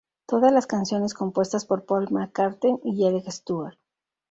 [0.25, 3.77] Todas las canciones compuestas por Paul McCartney y Eric Stewart.